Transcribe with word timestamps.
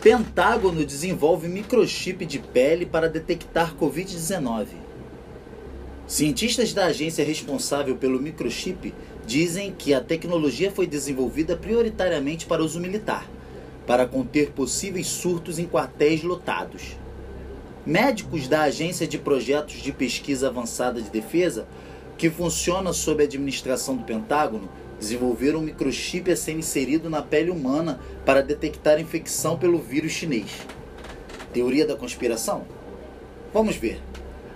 Pentágono 0.00 0.84
desenvolve 0.84 1.48
microchip 1.48 2.24
de 2.24 2.38
pele 2.38 2.86
para 2.86 3.08
detectar 3.08 3.74
Covid-19. 3.74 4.68
Cientistas 6.06 6.72
da 6.72 6.86
agência 6.86 7.24
responsável 7.24 7.96
pelo 7.96 8.20
microchip 8.20 8.94
dizem 9.26 9.72
que 9.76 9.92
a 9.92 10.00
tecnologia 10.00 10.70
foi 10.70 10.86
desenvolvida 10.86 11.56
prioritariamente 11.56 12.46
para 12.46 12.62
uso 12.62 12.78
militar, 12.78 13.28
para 13.88 14.06
conter 14.06 14.52
possíveis 14.52 15.08
surtos 15.08 15.58
em 15.58 15.66
quartéis 15.66 16.22
lotados. 16.22 16.96
Médicos 17.84 18.46
da 18.46 18.62
Agência 18.62 19.06
de 19.06 19.18
Projetos 19.18 19.82
de 19.82 19.90
Pesquisa 19.90 20.46
Avançada 20.46 21.02
de 21.02 21.10
Defesa, 21.10 21.66
que 22.16 22.30
funciona 22.30 22.92
sob 22.92 23.20
a 23.20 23.26
administração 23.26 23.96
do 23.96 24.04
Pentágono, 24.04 24.68
desenvolveram 24.98 25.60
um 25.60 25.62
microchip 25.62 26.30
a 26.30 26.36
ser 26.36 26.52
inserido 26.52 27.08
na 27.08 27.22
pele 27.22 27.50
humana 27.50 28.00
para 28.24 28.42
detectar 28.42 29.00
infecção 29.00 29.56
pelo 29.56 29.78
vírus 29.78 30.12
chinês. 30.12 30.50
Teoria 31.52 31.86
da 31.86 31.96
conspiração? 31.96 32.64
Vamos 33.52 33.76
ver. 33.76 34.00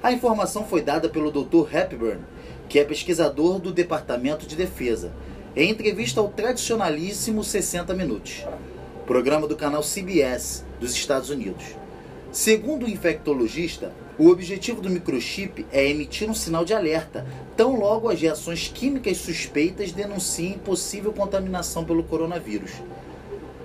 A 0.03 0.13
informação 0.13 0.65
foi 0.65 0.83
dada 0.83 1.09
pelo 1.09 1.31
Dr. 1.31 1.75
Hepburn, 1.75 2.21
que 2.69 2.79
é 2.79 2.85
pesquisador 2.85 3.59
do 3.59 3.73
Departamento 3.73 4.47
de 4.47 4.57
Defesa, 4.57 5.13
em 5.55 5.71
entrevista 5.71 6.21
ao 6.21 6.29
tradicionalíssimo 6.29 7.45
60 7.45 7.95
Minutos, 7.95 8.45
programa 9.07 9.47
do 9.47 9.57
canal 9.57 9.83
CBS 9.83 10.65
dos 10.81 10.93
Estados 10.93 11.31
Unidos. 11.31 11.82
Segundo 12.33 12.87
o 12.87 12.89
infectologista, 12.89 13.93
o 14.19 14.29
objetivo 14.29 14.81
do 14.81 14.89
microchip 14.89 15.67
é 15.71 15.87
emitir 15.91 16.31
um 16.31 16.35
sinal 16.35 16.65
de 16.65 16.73
alerta, 16.73 17.27
tão 17.55 17.79
logo 17.79 18.09
as 18.09 18.23
reações 18.23 18.69
químicas 18.69 19.19
suspeitas 19.19 19.93
denunciem 19.93 20.55
possível 20.55 21.13
contaminação 21.13 21.85
pelo 21.85 22.03
coronavírus. 22.03 22.71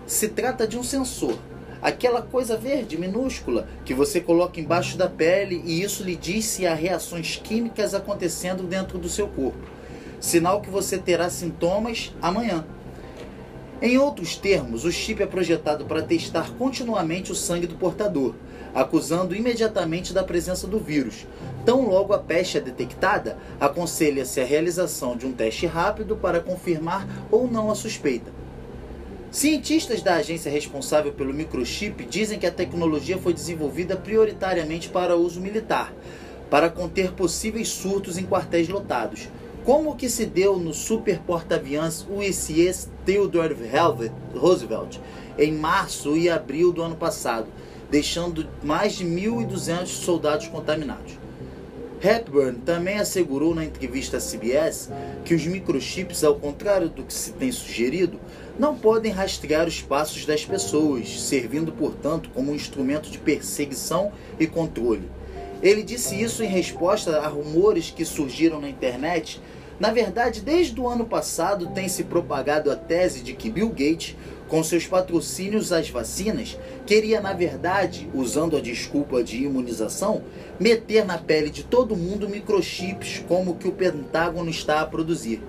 Se 0.06 0.28
trata 0.28 0.68
de 0.68 0.78
um 0.78 0.84
sensor, 0.84 1.40
aquela 1.82 2.22
coisa 2.22 2.58
verde 2.58 2.98
minúscula 2.98 3.70
que 3.86 3.94
você 3.94 4.20
coloca 4.20 4.60
embaixo 4.60 4.98
da 4.98 5.08
pele 5.08 5.64
e 5.66 5.82
isso 5.82 6.04
lhe 6.04 6.18
diz 6.18 6.44
se 6.44 6.68
há 6.68 6.74
reações 6.74 7.38
químicas 7.38 7.94
acontecendo 7.94 8.64
dentro 8.64 8.98
do 8.98 9.08
seu 9.08 9.30
corpo. 9.30 9.66
Sinal 10.20 10.60
que 10.60 10.70
você 10.70 10.98
terá 10.98 11.30
sintomas 11.30 12.14
amanhã. 12.22 12.66
Em 13.82 13.98
outros 13.98 14.36
termos, 14.36 14.86
o 14.86 14.92
chip 14.92 15.22
é 15.22 15.26
projetado 15.28 15.86
para 15.86 16.02
testar 16.02 16.52
continuamente 16.58 17.32
o 17.32 17.36
sangue 17.36 17.68
do 17.68 17.76
portador 17.76 18.34
acusando 18.78 19.36
imediatamente 19.36 20.14
da 20.14 20.24
presença 20.24 20.68
do 20.68 20.78
vírus. 20.78 21.26
Tão 21.66 21.88
logo 21.90 22.14
a 22.14 22.20
peste 22.20 22.60
é 22.60 22.62
detectada, 22.62 23.36
aconselha-se 23.60 24.40
a 24.40 24.46
realização 24.46 25.18
de 25.18 25.26
um 25.26 25.34
teste 25.34 25.66
rápido 25.66 26.16
para 26.16 26.40
confirmar 26.40 27.08
ou 27.32 27.50
não 27.50 27.72
a 27.72 27.76
suspeita. 27.76 28.32
Cientistas 29.32 30.04
da 30.04 30.16
agência 30.16 30.52
responsável 30.52 31.12
pelo 31.12 31.34
microchip 31.34 32.06
dizem 32.06 32.38
que 32.38 32.46
a 32.46 32.52
tecnologia 32.52 33.18
foi 33.18 33.34
desenvolvida 33.34 33.98
prioritariamente 33.98 34.90
para 34.90 35.18
uso 35.18 35.42
militar, 35.42 35.92
para 36.50 36.70
conter 36.70 37.14
possíveis 37.14 37.68
surtos 37.68 38.18
em 38.18 38.26
quartéis 38.26 38.70
lotados, 38.70 39.28
como 39.68 39.92
o 39.92 39.96
que 39.98 40.08
se 40.08 40.26
deu 40.26 40.58
no 40.58 40.74
super 40.74 41.20
porta-aviões 41.20 42.08
USS 42.10 42.88
Theodore 43.06 43.54
Roosevelt 44.34 44.98
em 45.38 45.52
março 45.52 46.16
e 46.16 46.30
abril 46.30 46.72
do 46.72 46.82
ano 46.82 46.96
passado, 46.96 47.48
deixando 47.92 48.48
mais 48.64 48.94
de 48.94 49.04
1.200 49.06 49.88
soldados 49.88 50.48
contaminados. 50.48 51.20
Hepburn 52.02 52.60
também 52.60 52.98
assegurou 52.98 53.54
na 53.54 53.66
entrevista 53.66 54.16
à 54.16 54.22
CBS 54.22 54.90
que 55.26 55.36
os 55.36 55.46
microchips, 55.46 56.24
ao 56.24 56.36
contrário 56.36 56.88
do 56.88 57.04
que 57.04 57.14
se 57.14 57.34
tem 57.34 57.52
sugerido, 57.52 58.22
não 58.58 58.74
podem 58.74 59.12
rastrear 59.12 59.68
os 59.68 59.82
passos 59.82 60.26
das 60.26 60.46
pessoas, 60.46 61.24
servindo, 61.24 61.74
portanto, 61.74 62.30
como 62.34 62.54
um 62.54 62.56
instrumento 62.56 63.12
de 63.12 63.18
perseguição 63.18 64.14
e 64.40 64.48
controle. 64.48 65.10
Ele 65.62 65.84
disse 65.84 66.20
isso 66.22 66.44
em 66.44 66.48
resposta 66.48 67.20
a 67.20 67.28
rumores 67.28 67.90
que 67.90 68.06
surgiram 68.06 68.62
na 68.62 68.70
internet. 68.70 69.42
Na 69.80 69.92
verdade, 69.92 70.42
desde 70.42 70.80
o 70.80 70.88
ano 70.88 71.06
passado 71.06 71.68
tem 71.68 71.88
se 71.88 72.04
propagado 72.04 72.72
a 72.72 72.76
tese 72.76 73.22
de 73.22 73.34
que 73.34 73.50
Bill 73.50 73.70
Gates 73.70 74.16
com 74.48 74.64
seus 74.64 74.88
patrocínios 74.88 75.72
às 75.72 75.90
vacinas, 75.90 76.58
queria, 76.86 77.20
na 77.22 77.34
verdade, 77.34 78.10
usando 78.14 78.56
a 78.56 78.62
desculpa 78.62 79.24
de 79.24 79.44
imunização, 79.44 80.24
meter 80.60 81.06
na 81.06 81.18
pele 81.18 81.50
de 81.50 81.64
todo 81.64 81.96
mundo 81.96 82.30
microchips 82.30 83.24
como 83.28 83.56
que 83.56 83.68
o 83.68 83.74
Pentágono 83.74 84.50
está 84.50 84.82
a 84.82 84.86
produzir. 84.86 85.42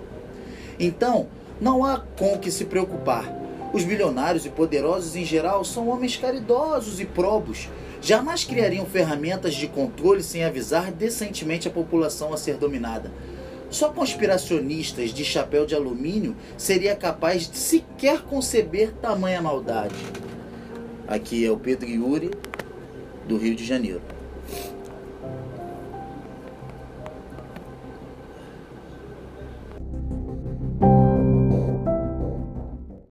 Então, 0.79 1.27
não 1.59 1.83
há 1.83 1.99
com 2.17 2.33
o 2.33 2.39
que 2.39 2.51
se 2.51 2.65
preocupar. 2.65 3.33
Os 3.71 3.83
bilionários 3.83 4.45
e 4.45 4.49
poderosos 4.49 5.15
em 5.15 5.23
geral 5.23 5.63
são 5.63 5.89
homens 5.89 6.17
caridosos 6.17 6.99
e 6.99 7.05
probos. 7.05 7.69
Jamais 8.01 8.43
criariam 8.43 8.85
ferramentas 8.85 9.53
de 9.53 9.67
controle 9.67 10.23
sem 10.23 10.43
avisar 10.43 10.91
decentemente 10.91 11.67
a 11.67 11.71
população 11.71 12.33
a 12.33 12.37
ser 12.37 12.55
dominada. 12.55 13.11
Só 13.69 13.89
conspiracionistas 13.89 15.11
de 15.13 15.23
chapéu 15.23 15.67
de 15.67 15.75
alumínio 15.75 16.35
seria 16.57 16.95
capaz 16.95 17.47
de 17.47 17.57
sequer 17.57 18.23
conceber 18.23 18.91
tamanha 18.93 19.41
maldade. 19.41 19.93
Aqui 21.07 21.45
é 21.45 21.51
o 21.51 21.57
Pedro 21.57 21.87
Yuri, 21.87 22.31
do 23.27 23.37
Rio 23.37 23.55
de 23.55 23.63
Janeiro. 23.63 24.01